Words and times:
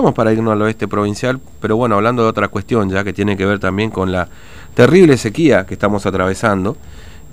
Vamos 0.00 0.14
para 0.14 0.32
irnos 0.32 0.52
al 0.52 0.62
oeste 0.62 0.86
provincial, 0.86 1.40
pero 1.60 1.76
bueno, 1.76 1.96
hablando 1.96 2.22
de 2.22 2.28
otra 2.28 2.46
cuestión 2.46 2.88
ya 2.88 3.02
que 3.02 3.12
tiene 3.12 3.36
que 3.36 3.44
ver 3.44 3.58
también 3.58 3.90
con 3.90 4.12
la 4.12 4.28
terrible 4.72 5.16
sequía 5.16 5.66
que 5.66 5.74
estamos 5.74 6.06
atravesando 6.06 6.76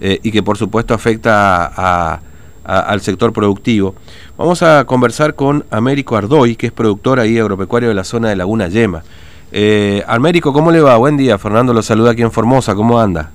eh, 0.01 0.19
y 0.23 0.31
que 0.31 0.41
por 0.41 0.57
supuesto 0.57 0.95
afecta 0.95 1.71
a, 1.75 2.19
al 2.63 3.01
sector 3.01 3.31
productivo. 3.33 3.93
Vamos 4.35 4.63
a 4.63 4.83
conversar 4.85 5.35
con 5.35 5.63
Américo 5.69 6.17
Ardoy, 6.17 6.55
que 6.55 6.65
es 6.65 6.71
productor 6.71 7.19
ahí 7.19 7.37
agropecuario 7.37 7.87
de 7.87 7.93
la 7.93 8.03
zona 8.03 8.29
de 8.29 8.35
Laguna 8.35 8.67
Yema. 8.67 9.03
Eh, 9.51 10.03
Américo, 10.07 10.51
¿cómo 10.51 10.71
le 10.71 10.81
va? 10.81 10.97
Buen 10.97 11.17
día, 11.17 11.37
Fernando 11.37 11.71
lo 11.71 11.83
saluda 11.83 12.13
aquí 12.13 12.23
en 12.23 12.31
Formosa, 12.31 12.73
¿cómo 12.73 12.99
anda? 12.99 13.29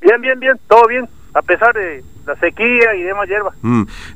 Bien, 0.00 0.20
bien, 0.20 0.38
bien, 0.38 0.54
todo 0.68 0.86
bien, 0.86 1.08
a 1.34 1.42
pesar 1.42 1.74
de 1.74 2.04
la 2.26 2.36
sequía 2.36 2.94
y 2.94 3.02
demás 3.02 3.28
hierbas. 3.28 3.54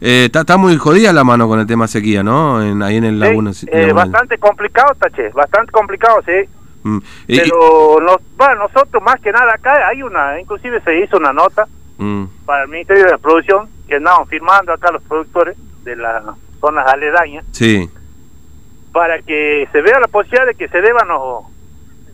Está 0.00 0.44
mm. 0.44 0.52
eh, 0.52 0.56
muy 0.58 0.76
jodida 0.76 1.12
la 1.12 1.24
mano 1.24 1.48
con 1.48 1.60
el 1.60 1.66
tema 1.66 1.88
sequía, 1.88 2.22
¿no? 2.22 2.62
En, 2.62 2.82
ahí 2.82 2.96
en 2.96 3.04
el 3.04 3.18
Laguna. 3.18 3.52
Sí, 3.52 3.66
eh, 3.70 3.92
bastante 3.92 4.38
complicado, 4.38 4.94
Tache, 4.94 5.30
bastante 5.30 5.72
complicado, 5.72 6.22
sí. 6.24 6.48
Mm. 6.82 6.98
Pero 7.26 7.98
nos, 8.00 8.16
bueno, 8.36 8.68
nosotros 8.68 9.02
más 9.02 9.20
que 9.20 9.32
nada 9.32 9.54
acá 9.54 9.88
hay 9.88 10.02
una, 10.02 10.38
inclusive 10.38 10.80
se 10.82 11.00
hizo 11.00 11.16
una 11.16 11.32
nota 11.32 11.66
mm. 11.98 12.24
para 12.44 12.64
el 12.64 12.68
Ministerio 12.68 13.06
de 13.06 13.18
Producción 13.18 13.68
que 13.88 13.96
andaban 13.96 14.26
firmando 14.26 14.72
acá 14.72 14.92
los 14.92 15.02
productores 15.02 15.56
de 15.84 15.96
las 15.96 16.22
zonas 16.60 16.86
aledañas. 16.86 17.44
Sí. 17.52 17.88
Para 18.92 19.20
que 19.22 19.68
se 19.72 19.82
vea 19.82 20.00
la 20.00 20.08
posibilidad 20.08 20.46
de 20.46 20.54
que 20.54 20.68
se 20.68 20.80
deba 20.80 21.04
no 21.06 21.50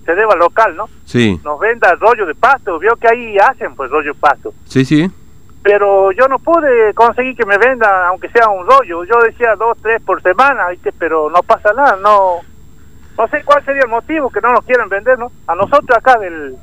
se 0.05 0.15
deba 0.15 0.35
local, 0.37 0.77
¿no? 0.77 0.89
Sí. 1.05 1.41
Nos 1.45 1.59
venda 1.61 1.95
rollo 1.95 2.27
de 2.27 2.35
pasto, 2.35 2.79
vio 2.79 2.97
que 2.97 3.09
ahí 3.09 3.37
hacen 3.39 3.75
pues 3.75 3.91
rollo 3.91 4.13
de 4.13 4.19
pasto. 4.21 4.53
Sí, 4.65 4.85
sí 4.85 5.11
pero 5.63 6.11
yo 6.11 6.27
no 6.27 6.39
pude 6.41 6.93
conseguir 6.95 7.37
que 7.37 7.47
me 7.47 7.57
venda, 7.57 8.09
aunque 8.09 8.29
sea 8.31 8.49
un 8.49 8.67
rollo. 8.67 9.05
Yo 9.05 9.15
decía 9.23 9.55
dos, 9.55 9.79
tres 9.81 10.03
por 10.03 10.21
semana, 10.21 10.69
¿viste? 10.69 10.93
pero 10.93 11.31
no 11.31 11.41
pasa 11.43 11.73
nada. 11.73 11.97
No 12.03 12.41
no 13.17 13.29
sé 13.29 13.43
cuál 13.45 13.65
sería 13.65 13.83
el 13.83 13.91
motivo 13.91 14.31
que 14.31 14.41
no 14.41 14.53
nos 14.53 14.65
quieren 14.65 14.89
vender, 14.89 15.19
¿no? 15.19 15.31
A 15.47 15.55
nosotros 15.55 15.97
acá 15.97 16.19
del 16.19 16.57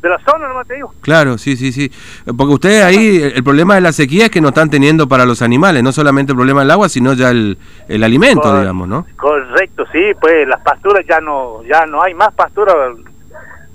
de 0.00 0.08
la 0.08 0.18
zona, 0.18 0.48
no 0.48 0.64
te 0.64 0.74
digo. 0.74 0.92
Claro, 1.00 1.38
sí, 1.38 1.56
sí, 1.56 1.72
sí. 1.72 1.90
Porque 2.24 2.54
ustedes 2.54 2.84
ahí, 2.84 3.20
el 3.34 3.42
problema 3.42 3.74
de 3.74 3.80
la 3.80 3.92
sequía 3.92 4.26
es 4.26 4.30
que 4.30 4.40
no 4.40 4.48
están 4.48 4.70
teniendo 4.70 5.08
para 5.08 5.24
los 5.24 5.42
animales, 5.42 5.82
no 5.82 5.92
solamente 5.92 6.32
el 6.32 6.36
problema 6.36 6.60
del 6.60 6.70
agua, 6.70 6.88
sino 6.88 7.14
ya 7.14 7.30
el, 7.30 7.58
el 7.88 8.02
alimento, 8.04 8.58
digamos, 8.58 8.88
¿no? 8.88 9.06
Correcto, 9.16 9.84
sí, 9.92 10.00
pues 10.20 10.46
las 10.46 10.60
pasturas 10.60 11.04
ya 11.08 11.20
no 11.20 11.62
ya 11.64 11.86
no 11.86 12.02
hay 12.02 12.14
más 12.14 12.32
pasturas 12.34 12.96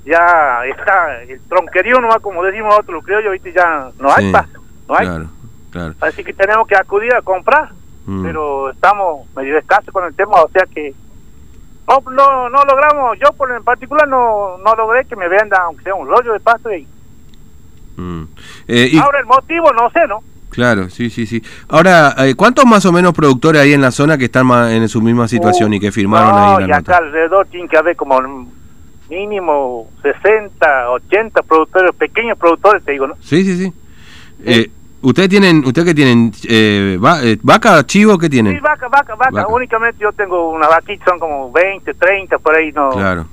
ya 0.05 0.65
está 0.65 1.21
el 1.21 1.39
tronquerío 1.41 1.99
nomás 2.01 2.19
como 2.21 2.43
decimos 2.43 2.69
nosotros 2.69 3.03
creo 3.05 3.21
yo 3.21 3.31
viste 3.31 3.53
ya 3.53 3.89
no 3.99 4.11
hay 4.11 4.31
paso 4.31 4.59
no 4.87 4.95
hay 4.95 5.27
así 6.01 6.23
que 6.23 6.33
tenemos 6.33 6.67
que 6.67 6.75
acudir 6.75 7.13
a 7.13 7.21
comprar 7.21 7.69
mm. 8.05 8.23
pero 8.23 8.71
estamos 8.71 9.27
medio 9.35 9.57
escasos 9.57 9.93
con 9.93 10.05
el 10.05 10.15
tema 10.15 10.41
o 10.41 10.49
sea 10.49 10.65
que 10.73 10.93
no, 11.87 12.49
no, 12.49 12.63
logramos 12.63 13.17
yo 13.19 13.31
por 13.33 13.51
en 13.51 13.63
particular 13.63 14.07
no 14.07 14.57
no 14.57 14.75
logré 14.75 15.05
que 15.05 15.15
me 15.15 15.27
venda 15.27 15.57
aunque 15.63 15.83
sea 15.83 15.95
un 15.95 16.07
rollo 16.07 16.33
de 16.33 16.39
pasto 16.39 16.71
y, 16.73 16.87
mm. 17.97 18.23
eh, 18.67 18.99
ahora 19.01 19.19
el 19.19 19.25
motivo 19.25 19.71
no 19.73 19.89
sé 19.91 20.07
no 20.07 20.23
Claro, 20.51 20.89
sí, 20.89 21.09
sí, 21.09 21.25
sí. 21.25 21.41
Ahora, 21.69 22.13
eh, 22.17 22.35
¿cuántos 22.35 22.65
más 22.65 22.85
o 22.85 22.91
menos 22.91 23.13
productores 23.13 23.61
hay 23.61 23.71
en 23.71 23.79
la 23.79 23.89
zona 23.89 24.17
que 24.17 24.25
están 24.25 24.51
en 24.69 24.89
su 24.89 25.01
misma 25.01 25.29
situación 25.29 25.73
y 25.73 25.79
que 25.79 25.93
firmaron 25.93 26.37
ahí 26.37 26.67
la 26.67 26.75
y 26.75 26.79
acá 26.79 26.97
alrededor 26.97 27.47
tiene 27.47 27.69
que 27.69 27.77
haber 27.77 27.95
como 27.95 28.19
mínimo 29.09 29.89
60, 30.01 30.89
80 30.89 31.41
productores, 31.43 31.95
pequeños 31.95 32.37
productores, 32.37 32.83
te 32.83 32.91
digo, 32.91 33.07
¿no? 33.07 33.15
Sí, 33.21 33.43
sí, 33.45 33.57
sí. 33.57 33.73
Eh, 34.43 34.69
¿Ustedes 35.01 35.29
tienen, 35.29 35.65
usted 35.65 35.83
que 35.83 35.95
tienen, 35.95 36.31
eh, 36.47 36.99
eh, 37.23 37.37
vaca, 37.41 37.83
chivo, 37.85 38.17
qué 38.17 38.29
tienen? 38.29 38.53
Sí, 38.53 38.59
vaca, 38.59 38.87
vaca, 38.87 39.15
vaca, 39.15 39.47
únicamente 39.47 39.99
yo 39.99 40.11
tengo 40.11 40.51
una 40.51 40.67
vaquita, 40.67 41.05
son 41.05 41.19
como 41.19 41.51
20, 41.51 41.93
30, 41.95 42.37
por 42.37 42.55
ahí, 42.55 42.71
¿no? 42.71 42.89
Claro. 42.89 43.25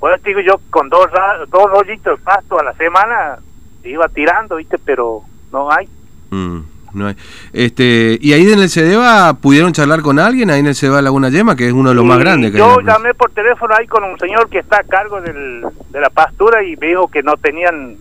Bueno, 0.00 0.16
digo 0.24 0.40
yo, 0.40 0.54
con 0.70 0.88
dos, 0.88 1.08
dos 1.48 1.70
rollitos 1.70 2.18
de 2.18 2.24
pasto 2.24 2.58
a 2.58 2.64
la 2.64 2.72
semana, 2.74 3.38
iba 3.84 4.08
tirando, 4.08 4.56
¿viste? 4.56 4.78
Pero 4.78 5.22
no 5.52 5.70
hay. 5.70 5.88
Mm. 6.30 6.60
No 6.92 7.06
hay. 7.06 7.16
Este, 7.52 8.18
y 8.20 8.32
ahí 8.32 8.50
en 8.50 8.58
el 8.58 8.70
CEDEVA 8.70 9.34
pudieron 9.34 9.72
charlar 9.72 10.00
con 10.00 10.18
alguien, 10.18 10.50
ahí 10.50 10.60
en 10.60 10.66
el 10.66 10.74
CEDEVA 10.74 11.02
Laguna 11.02 11.28
Yema, 11.28 11.54
que 11.54 11.66
es 11.66 11.72
uno 11.72 11.90
de 11.90 11.94
los 11.94 12.04
más 12.04 12.18
grandes. 12.18 12.50
Que 12.50 12.58
yo 12.58 12.80
llamé 12.80 13.14
por 13.14 13.30
teléfono 13.30 13.74
ahí 13.78 13.86
con 13.86 14.02
un 14.04 14.18
señor 14.18 14.48
que 14.48 14.58
está 14.58 14.78
a 14.78 14.84
cargo 14.84 15.20
del, 15.20 15.64
de 15.90 16.00
la 16.00 16.10
pastura 16.10 16.64
y 16.64 16.76
me 16.76 16.88
dijo 16.88 17.08
que 17.08 17.22
no 17.22 17.36
tenían 17.36 17.96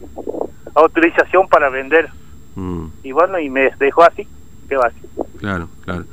autorización 0.73 1.47
para 1.49 1.69
vender. 1.69 2.09
Mm. 2.59 2.87
Y 3.03 3.11
bueno, 3.13 3.39
y 3.39 3.49
me 3.49 3.71
dejó 3.79 4.03
así. 4.03 4.27
¿Qué 4.67 4.75
va 4.75 4.87
así? 4.87 4.99
Claro, 5.39 5.69
claro. 5.85 6.03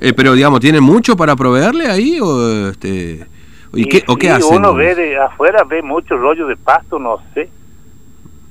Eh, 0.00 0.12
pero 0.12 0.34
digamos, 0.34 0.60
¿tienen 0.60 0.82
mucho 0.82 1.16
para 1.16 1.36
proveerle 1.36 1.86
ahí 1.86 2.18
o 2.20 2.68
este 2.68 3.26
y, 3.72 3.86
qué, 3.86 4.02
o 4.08 4.16
qué 4.16 4.30
hacen? 4.30 4.58
Uno 4.58 4.74
ve 4.74 4.94
de 4.94 5.16
afuera, 5.16 5.62
ve 5.64 5.82
mucho 5.82 6.16
rollo 6.16 6.46
de 6.46 6.56
pasto, 6.56 6.98
no 6.98 7.18
sé. 7.32 7.48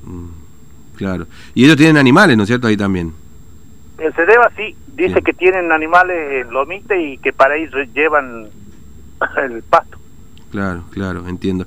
Mm, 0.04 0.30
claro. 0.96 1.28
Y 1.54 1.66
ellos 1.66 1.78
tienen 1.78 1.98
animales, 1.98 2.38
¿no 2.38 2.44
es 2.44 2.48
cierto? 2.48 2.68
Ahí 2.68 2.78
también. 2.78 3.14
El 3.98 4.14
CEDEVA 4.14 4.52
sí, 4.56 4.76
dice 4.96 5.22
que 5.22 5.34
tienen 5.34 5.72
animales 5.72 6.46
en 6.46 6.52
lomite 6.52 7.00
y 7.00 7.18
que 7.18 7.32
para 7.32 7.58
ellos 7.58 7.88
llevan 7.94 8.48
el 9.44 9.64
pasto. 9.64 9.98
Claro, 10.54 10.84
claro, 10.92 11.28
entiendo. 11.28 11.66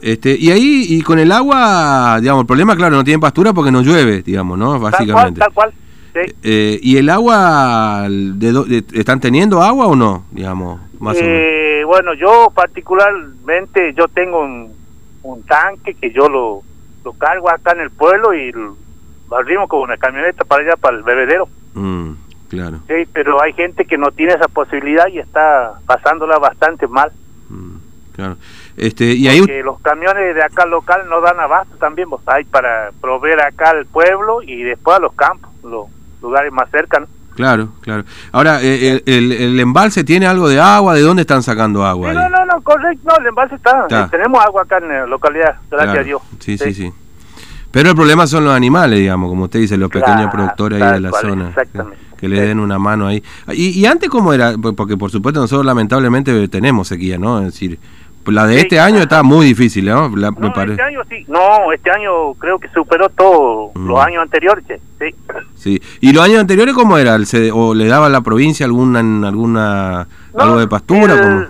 Este, 0.00 0.36
y 0.38 0.52
ahí, 0.52 0.86
y 0.88 1.02
con 1.02 1.18
el 1.18 1.32
agua, 1.32 2.18
digamos, 2.20 2.42
el 2.42 2.46
problema, 2.46 2.76
claro, 2.76 2.94
no 2.94 3.02
tienen 3.02 3.18
pastura 3.18 3.52
porque 3.52 3.72
no 3.72 3.82
llueve, 3.82 4.22
digamos, 4.22 4.56
¿no? 4.56 4.78
Básicamente. 4.78 5.40
Tal 5.40 5.52
cual, 5.52 5.72
eh, 6.14 6.78
¿Y 6.80 6.96
el 6.96 7.10
agua, 7.10 8.06
de, 8.08 8.84
están 8.92 9.18
teniendo 9.18 9.60
agua 9.62 9.88
o 9.88 9.96
no, 9.96 10.26
digamos, 10.30 10.80
más 11.00 11.16
o 11.16 11.20
menos? 11.20 11.28
Eh, 11.28 11.82
bueno, 11.84 12.14
yo 12.14 12.52
particularmente, 12.54 13.94
yo 13.94 14.06
tengo 14.06 14.42
un, 14.42 14.76
un 15.24 15.42
tanque 15.42 15.94
que 15.94 16.12
yo 16.12 16.28
lo, 16.28 16.62
lo 17.04 17.12
cargo 17.14 17.50
acá 17.50 17.72
en 17.72 17.80
el 17.80 17.90
pueblo 17.90 18.32
y 18.32 18.54
abrimos 19.32 19.68
con 19.68 19.80
una 19.80 19.96
camioneta 19.96 20.44
para 20.44 20.62
allá, 20.62 20.76
para 20.76 20.98
el 20.98 21.02
bebedero. 21.02 21.48
Mm, 21.74 22.12
claro. 22.48 22.78
Sí, 22.86 23.08
pero 23.12 23.42
hay 23.42 23.54
gente 23.54 23.86
que 23.86 23.98
no 23.98 24.12
tiene 24.12 24.34
esa 24.34 24.46
posibilidad 24.46 25.08
y 25.08 25.18
está 25.18 25.80
pasándola 25.84 26.38
bastante 26.38 26.86
mal. 26.86 27.10
Claro. 28.20 28.36
Este, 28.76 29.14
y 29.14 29.28
ahí... 29.28 29.40
los 29.62 29.80
camiones 29.80 30.34
de 30.34 30.42
acá 30.42 30.66
local 30.66 31.06
no 31.08 31.22
dan 31.22 31.40
abasto 31.40 31.74
también, 31.76 32.10
pues 32.10 32.20
hay 32.26 32.44
para 32.44 32.90
proveer 33.00 33.40
acá 33.40 33.70
al 33.70 33.86
pueblo 33.86 34.42
y 34.42 34.62
después 34.62 34.98
a 34.98 35.00
los 35.00 35.14
campos, 35.14 35.50
los 35.64 35.86
lugares 36.20 36.52
más 36.52 36.70
cercanos. 36.70 37.08
Claro, 37.34 37.70
claro. 37.80 38.04
Ahora, 38.32 38.60
eh, 38.60 39.02
el, 39.06 39.32
el, 39.32 39.58
embalse 39.58 40.04
tiene 40.04 40.26
algo 40.26 40.48
de 40.48 40.60
agua? 40.60 40.94
¿De 40.94 41.00
dónde 41.00 41.22
están 41.22 41.42
sacando 41.42 41.86
agua? 41.86 42.12
no, 42.12 42.28
no, 42.28 42.44
no, 42.44 42.60
correcto, 42.60 43.08
no, 43.08 43.16
el 43.16 43.26
embalse 43.28 43.54
está. 43.54 43.86
tenemos 44.10 44.44
agua 44.44 44.62
acá 44.64 44.76
en 44.78 44.88
la 44.88 45.06
localidad, 45.06 45.56
gracias 45.70 45.96
a 45.98 46.02
Dios. 46.02 46.22
sí, 46.40 46.58
sí. 46.58 46.74
sí. 46.74 46.92
Pero 47.70 47.90
el 47.90 47.94
problema 47.94 48.26
son 48.26 48.44
los 48.44 48.54
animales, 48.54 48.98
digamos, 48.98 49.28
como 49.28 49.44
usted 49.44 49.60
dice, 49.60 49.76
los 49.76 49.90
pequeños 49.90 50.30
productores 50.30 50.82
ahí 50.82 50.94
de 50.94 51.00
la 51.00 51.12
zona. 51.12 51.54
Que, 52.18 52.28
le 52.28 52.40
den 52.40 52.60
una 52.60 52.78
mano 52.78 53.06
ahí. 53.06 53.22
Y, 53.52 53.86
antes 53.86 54.10
cómo 54.10 54.32
era? 54.32 54.54
Porque 54.58 54.96
por 54.96 55.10
supuesto 55.10 55.40
nosotros 55.40 55.64
lamentablemente 55.64 56.48
tenemos 56.48 56.88
sequía, 56.88 57.16
¿no? 57.16 57.38
Es 57.38 57.46
decir, 57.46 57.78
la 58.26 58.46
de 58.46 58.60
este 58.60 58.78
año 58.78 58.98
está 58.98 59.22
muy 59.22 59.46
difícil, 59.46 59.86
¿no? 59.86 60.08
no 60.08 60.28
este 60.48 60.82
año 60.82 61.00
sí. 61.08 61.24
No, 61.28 61.72
este 61.72 61.90
año 61.90 62.34
creo 62.34 62.58
que 62.58 62.68
superó 62.68 63.08
todos 63.08 63.70
mm. 63.74 63.88
los 63.88 64.00
años 64.00 64.22
anteriores, 64.22 64.64
sí. 64.68 65.14
Sí. 65.54 65.82
¿Y 66.00 66.12
los 66.12 66.24
años 66.24 66.40
anteriores 66.40 66.74
cómo 66.74 66.98
era? 66.98 67.16
¿O 67.54 67.74
le 67.74 67.86
daba 67.86 68.06
a 68.06 68.10
la 68.10 68.20
provincia 68.20 68.66
alguna, 68.66 69.00
alguna 69.00 70.06
algo 70.34 70.58
de 70.58 70.68
pastura? 70.68 71.48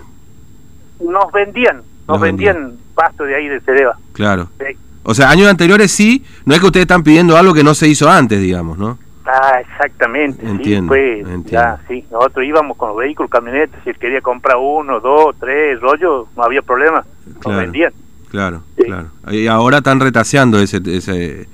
Nos 0.99 1.31
vendían, 1.33 1.81
nos, 2.07 2.21
vendían, 2.21 2.73
pasto 2.95 3.23
de 3.23 3.35
ahí 3.35 3.47
de 3.47 3.59
Cereva. 3.61 3.97
Claro. 4.13 4.49
Sí. 4.59 4.77
O 5.03 5.13
sea, 5.13 5.29
años 5.29 5.49
anteriores 5.49 5.91
sí, 5.91 6.23
no 6.45 6.53
es 6.53 6.59
que 6.59 6.67
ustedes 6.67 6.83
están 6.83 7.03
pidiendo 7.03 7.35
algo 7.35 7.53
que 7.53 7.63
no 7.63 7.73
se 7.73 7.87
hizo 7.87 8.09
antes, 8.09 8.39
digamos, 8.39 8.77
¿no? 8.77 8.99
Ah, 9.33 9.61
exactamente. 9.61 10.45
Entiendo, 10.45 10.93
sí, 10.93 11.23
Ya, 11.45 11.79
sí. 11.87 12.03
Nosotros 12.11 12.45
íbamos 12.45 12.75
con 12.75 12.89
los 12.89 12.97
vehículos, 12.97 13.31
camionetas, 13.31 13.81
si 13.83 13.91
él 13.91 13.97
quería 13.97 14.19
comprar 14.19 14.57
uno, 14.57 14.99
dos, 14.99 15.35
tres 15.39 15.79
rollos, 15.79 16.27
no 16.35 16.43
había 16.43 16.61
problema, 16.61 17.05
claro, 17.39 17.59
vendían. 17.59 17.93
Claro, 18.29 18.63
claro. 18.75 19.07
Y 19.31 19.47
ahora 19.47 19.77
están 19.77 19.99
retaseando 19.99 20.59
ese... 20.59 20.81
ese 20.85 21.47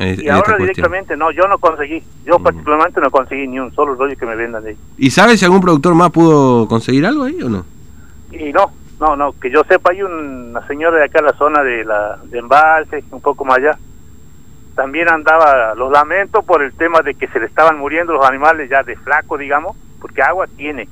y 0.00 0.26
ahora 0.26 0.56
directamente 0.56 1.18
no, 1.18 1.30
yo 1.32 1.46
no 1.48 1.58
conseguí, 1.58 2.02
yo 2.24 2.38
mm. 2.38 2.42
particularmente 2.42 2.98
no 2.98 3.10
conseguí 3.10 3.46
ni 3.46 3.60
un 3.60 3.74
solo 3.74 3.94
rollo 3.94 4.16
que 4.16 4.24
me 4.24 4.34
vendan 4.36 4.64
de 4.64 4.70
ahí. 4.70 4.76
¿Y 4.96 5.10
sabes 5.10 5.38
si 5.38 5.44
algún 5.44 5.60
productor 5.60 5.94
más 5.94 6.10
pudo 6.10 6.66
conseguir 6.66 7.04
algo 7.04 7.24
ahí 7.24 7.42
o 7.42 7.50
no? 7.50 7.66
Y 8.30 8.54
no, 8.54 8.72
no, 8.98 9.16
no, 9.16 9.32
que 9.38 9.50
yo 9.50 9.62
sepa, 9.68 9.90
hay 9.90 10.02
una 10.02 10.66
señora 10.66 10.96
de 10.96 11.04
acá 11.04 11.18
en 11.18 11.26
la 11.26 11.34
zona 11.34 11.62
de 11.62 11.84
la 11.84 12.18
de 12.24 12.38
embalse, 12.38 13.04
un 13.10 13.20
poco 13.20 13.44
más 13.44 13.58
allá. 13.58 13.78
También 14.74 15.08
andaba 15.10 15.74
los 15.74 15.92
lamentos 15.92 16.44
por 16.44 16.62
el 16.62 16.72
tema 16.72 17.00
de 17.00 17.14
que 17.14 17.28
se 17.28 17.38
le 17.38 17.46
estaban 17.46 17.78
muriendo 17.78 18.14
los 18.14 18.24
animales 18.24 18.70
ya 18.70 18.82
de 18.82 18.96
flaco, 18.96 19.36
digamos, 19.36 19.76
porque 20.00 20.22
agua 20.22 20.46
tiene, 20.56 20.88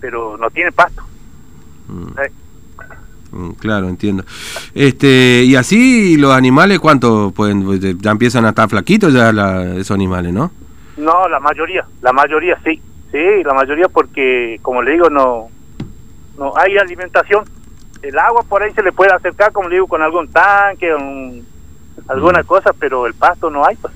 pero 0.00 0.36
no 0.36 0.50
tiene 0.50 0.72
pasto. 0.72 1.02
Mm. 1.88 2.12
Mm, 3.30 3.50
claro, 3.52 3.88
entiendo. 3.88 4.24
Este, 4.74 5.42
y 5.44 5.56
así 5.56 6.16
los 6.16 6.32
animales, 6.32 6.78
¿cuánto 6.78 7.32
pueden? 7.34 7.64
Pues, 7.64 7.80
ya 7.98 8.10
empiezan 8.10 8.44
a 8.44 8.50
estar 8.50 8.68
flaquitos 8.68 9.12
ya 9.12 9.30
esos 9.76 9.90
animales, 9.90 10.32
¿no? 10.32 10.50
No, 10.96 11.28
la 11.28 11.38
mayoría, 11.38 11.86
la 12.02 12.12
mayoría 12.12 12.58
sí, 12.64 12.80
sí, 13.12 13.42
la 13.44 13.54
mayoría 13.54 13.88
porque, 13.88 14.58
como 14.62 14.82
le 14.82 14.92
digo, 14.92 15.10
no, 15.10 15.48
no 16.38 16.52
hay 16.56 16.76
alimentación. 16.76 17.44
El 18.02 18.18
agua 18.18 18.42
por 18.48 18.62
ahí 18.62 18.72
se 18.72 18.82
le 18.82 18.92
puede 18.92 19.12
acercar, 19.12 19.52
como 19.52 19.68
digo, 19.68 19.86
con 19.86 20.02
algún 20.02 20.28
tanque, 20.28 20.92
alguna 22.06 22.44
cosa, 22.44 22.72
pero 22.78 23.06
el 23.06 23.14
pasto 23.14 23.50
no 23.50 23.64
hay. 23.64 23.76
Pues. 23.76 23.92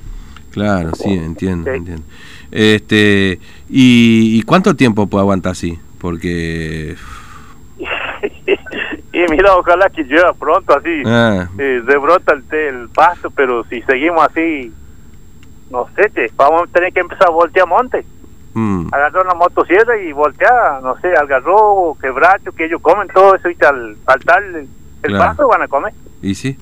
Claro, 0.50 0.94
sí, 0.94 1.12
entiendo, 1.12 1.70
entiendo. 1.70 2.04
Este, 2.50 3.38
¿y, 3.68 4.42
cuánto 4.42 4.76
tiempo 4.76 5.06
puede 5.06 5.22
aguantar 5.22 5.52
así? 5.52 5.78
Porque... 5.98 6.96
y 9.12 9.18
mira, 9.30 9.56
ojalá 9.56 9.88
que 9.88 10.04
llueva 10.04 10.34
pronto 10.34 10.76
así, 10.76 11.02
ah. 11.06 11.48
eh, 11.58 11.82
rebrota 11.84 12.34
el, 12.34 12.44
el 12.58 12.88
pasto, 12.90 13.30
pero 13.30 13.64
si 13.64 13.80
seguimos 13.82 14.26
así, 14.26 14.72
no 15.70 15.88
sé, 15.96 16.30
vamos 16.36 16.68
a 16.68 16.72
tener 16.72 16.92
que 16.92 17.00
empezar 17.00 17.28
a 17.28 17.32
voltear 17.32 17.66
monte. 17.66 18.04
Mm. 18.54 18.88
Agarrar 18.92 19.24
una 19.24 19.34
motosierra 19.34 19.98
y 20.02 20.12
voltear, 20.12 20.82
no 20.82 20.98
sé, 21.00 21.14
algarrobo, 21.14 21.96
quebracho, 21.98 22.52
que 22.52 22.66
ellos 22.66 22.82
comen 22.82 23.08
todo 23.08 23.34
eso 23.34 23.48
y 23.48 23.56
al 23.64 23.96
faltar 24.04 24.42
el, 24.42 25.16
pasto 25.16 25.48
van 25.48 25.62
a 25.62 25.68
comer. 25.68 25.94
Y 26.20 26.34
sí. 26.34 26.58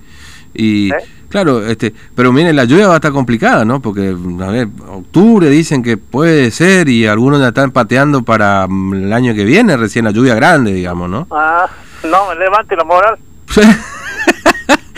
Y 0.54 0.92
¿Eh? 0.92 0.96
Claro, 1.30 1.64
este, 1.64 1.94
pero 2.14 2.32
miren, 2.32 2.54
la 2.54 2.64
lluvia 2.64 2.88
va 2.88 2.94
a 2.94 2.96
estar 2.96 3.12
complicada, 3.12 3.64
¿no? 3.64 3.80
Porque, 3.80 4.08
a 4.08 4.50
ver, 4.50 4.68
octubre 4.88 5.48
dicen 5.48 5.82
que 5.82 5.96
puede 5.96 6.50
ser 6.50 6.88
y 6.88 7.06
algunos 7.06 7.40
ya 7.40 7.48
están 7.48 7.70
pateando 7.70 8.22
para 8.22 8.64
el 8.64 9.12
año 9.12 9.34
que 9.34 9.44
viene, 9.44 9.76
recién 9.76 10.04
la 10.04 10.10
lluvia 10.10 10.34
grande, 10.34 10.72
digamos, 10.72 11.08
¿no? 11.08 11.26
Ah, 11.30 11.66
no, 12.04 12.28
me 12.28 12.34
levante 12.34 12.76
la 12.76 12.84
moral. 12.84 13.18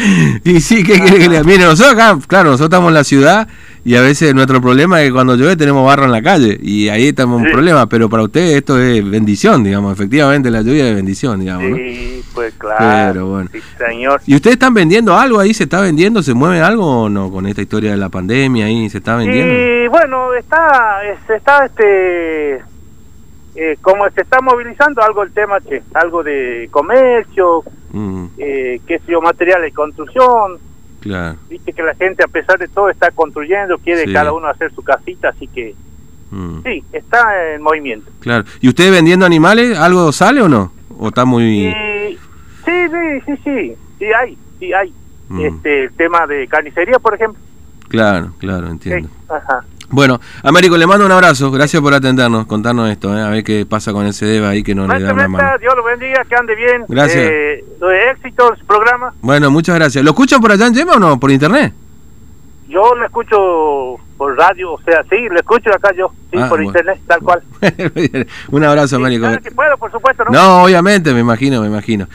y 0.45 0.61
sí, 0.61 0.83
¿qué 0.83 0.99
quiere 1.01 1.19
que 1.19 1.29
le 1.29 1.45
Miren, 1.45 1.67
nosotros 1.67 1.95
acá, 1.95 2.19
claro, 2.27 2.51
nosotros 2.51 2.69
estamos 2.69 2.89
en 2.89 2.95
la 2.95 3.05
ciudad 3.05 3.49
y 3.85 3.97
a 3.97 4.01
veces 4.01 4.33
nuestro 4.35 4.61
problema 4.61 5.01
es 5.01 5.09
que 5.09 5.13
cuando 5.13 5.35
llueve 5.35 5.57
tenemos 5.57 5.85
barro 5.85 6.05
en 6.05 6.13
la 6.13 6.23
calle 6.23 6.57
y 6.63 6.89
ahí 6.89 7.09
estamos 7.09 7.43
un 7.43 7.51
problema, 7.51 7.89
pero 7.89 8.09
para 8.09 8.23
usted 8.23 8.57
esto 8.57 8.79
es 8.79 9.09
bendición, 9.09 9.65
digamos, 9.65 9.93
efectivamente 9.93 10.51
la 10.51 10.63
lluvia 10.63 10.89
es 10.89 10.95
bendición, 10.95 11.41
digamos. 11.41 11.77
Sí, 11.77 12.23
pues 12.33 12.55
claro. 12.55 13.13
Pero 13.13 13.27
bueno. 13.27 13.51
señor. 13.79 14.21
¿Y 14.27 14.37
ustedes 14.37 14.55
están 14.55 14.75
vendiendo 14.75 15.17
algo 15.19 15.41
ahí? 15.41 15.53
¿Se 15.53 15.65
está 15.65 15.81
vendiendo? 15.81 16.23
¿Se 16.23 16.33
mueve 16.33 16.61
algo 16.61 17.03
o 17.03 17.09
no 17.09 17.31
con 17.33 17.47
esta 17.47 17.61
historia 17.61 17.91
de 17.91 17.97
la 17.97 18.09
pandemia 18.09 18.67
ahí? 18.67 18.89
¿Se 18.89 18.99
está 18.99 19.17
vendiendo? 19.17 19.53
Sí, 19.53 19.89
bueno, 19.89 20.33
está, 20.35 21.01
está 21.29 21.67
este, 21.67 22.63
eh, 23.55 23.77
como 23.81 24.09
se 24.11 24.23
está 24.23 24.41
movilizando 24.41 25.03
algo 25.03 25.23
el 25.23 25.33
tema, 25.33 25.61
que 25.61 25.83
algo 25.95 26.23
de 26.23 26.69
comercio, 26.71 27.63
mm. 27.93 28.27
eh, 28.39 28.81
qué 28.87 28.99
sé 29.01 29.13
yo, 29.13 29.21
materiales 29.21 29.71
de 29.71 29.73
construcción 29.73 30.59
Claro. 31.03 31.37
Viste 31.51 31.73
que 31.73 31.83
la 31.83 31.95
gente, 31.97 32.23
a 32.23 32.29
pesar 32.29 32.59
de 32.61 32.69
todo, 32.69 32.89
está 32.89 33.11
construyendo, 33.11 33.77
quiere 33.79 34.11
cada 34.13 34.33
uno 34.33 34.47
hacer 34.47 34.73
su 34.73 34.83
casita, 34.83 35.31
así 35.31 35.49
que 35.49 35.75
mm. 36.31 36.63
sí, 36.63 36.85
está 36.93 37.55
en 37.55 37.63
movimiento. 37.63 38.09
Claro. 38.21 38.45
¿Y 38.61 38.69
usted 38.69 38.91
vendiendo 38.93 39.27
animales, 39.27 39.77
algo 39.77 40.13
sale 40.13 40.41
o 40.41 40.49
no? 40.49 40.73
¿O 40.97 41.09
está 41.09 41.25
muy.? 41.25 41.75
sí, 42.65 42.73
sí, 42.89 43.21
sí, 43.27 43.33
sí, 43.43 43.77
sí 43.99 44.05
hay, 44.17 44.39
sí 44.61 44.73
hay. 44.73 44.95
Mm. 45.29 45.41
Este, 45.41 45.85
el 45.85 45.93
tema 45.95 46.25
de 46.29 46.47
carnicería, 46.47 47.01
por 47.01 47.15
ejemplo. 47.17 47.41
Claro, 47.89 48.33
claro, 48.39 48.69
entiendo. 48.69 49.09
ajá. 49.29 49.65
Bueno, 49.93 50.19
Américo, 50.43 50.79
le 50.79 50.87
mando 50.87 51.05
un 51.05 51.13
abrazo. 51.13 51.51
Gracias 51.51 51.83
por 51.83 51.93
atendernos, 51.93 52.47
contarnos 52.47 52.91
esto, 52.91 53.15
¿eh? 53.17 53.21
a 53.21 53.29
ver 53.29 53.45
qué 53.45 53.67
pasa 53.67 53.93
con 53.93 54.07
el 54.07 54.15
CDEVA 54.15 54.49
ahí 54.49 54.63
que 54.63 54.75
no 54.75 54.89
le 54.89 55.01
da 55.01 55.13
una 55.13 55.29
mano. 55.29 55.59
Dios 55.59 55.75
lo 55.77 55.85
bendiga, 55.85 56.25
que 56.25 56.35
ande 56.35 56.55
bien. 56.57 56.85
Gracias. 56.89 57.31
Eh, 57.31 57.65
de 57.79 58.11
éxito 58.11 58.55
su 58.59 58.65
programa. 58.65 59.13
Bueno, 59.21 59.51
muchas 59.51 59.75
gracias. 59.75 60.03
¿Lo 60.03 60.13
escuchan 60.13 60.41
por 60.41 60.51
allá 60.51 60.67
en 60.67 60.75
Yema 60.75 60.95
o 60.95 60.99
no? 60.99 61.21
¿Por 61.21 61.31
internet? 61.31 61.75
Yo 62.69 62.95
lo 62.95 63.05
escucho 63.05 64.02
por 64.17 64.37
radio, 64.37 64.73
o 64.73 64.81
sea, 64.83 65.03
sí, 65.11 65.17
lo 65.31 65.37
escucho 65.37 65.71
acá 65.71 65.93
yo, 65.97 66.13
sí, 66.31 66.39
ah, 66.41 66.49
por 66.49 66.63
internet, 66.63 67.01
tal 67.07 67.21
cual. 67.21 67.43
un 68.51 68.65
abrazo, 68.65 68.97
Américo. 68.97 69.27
Claro 69.27 69.43
que 69.43 69.51
puedo, 69.51 69.77
por 69.77 69.91
supuesto, 69.91 70.25
¿no? 70.25 70.31
No, 70.31 70.65
obviamente, 70.65 71.13
me 71.13 71.21
imagino, 71.21 71.61
me 71.61 71.67
imagino. 71.67 72.07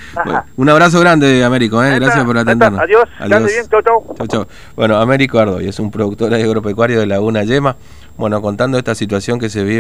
un 0.55 0.69
abrazo 0.69 0.99
grande, 0.99 1.43
Américo, 1.43 1.83
¿eh? 1.83 1.99
gracias 1.99 2.23
por 2.25 2.37
atendernos. 2.37 2.81
Adiós, 2.81 3.05
Adiós. 3.19 3.45
bien, 3.45 3.67
chau, 3.69 3.81
chau. 3.81 4.15
Chau, 4.17 4.27
chau. 4.27 4.47
Bueno, 4.75 4.97
Américo 4.97 5.39
Ardoy 5.39 5.67
es 5.67 5.79
un 5.79 5.91
productor 5.91 6.33
agropecuario 6.33 6.99
de 6.99 7.07
Laguna 7.07 7.43
Yema, 7.43 7.75
bueno, 8.17 8.41
contando 8.41 8.77
esta 8.77 8.95
situación 8.95 9.39
que 9.39 9.49
se 9.49 9.63
vive. 9.63 9.75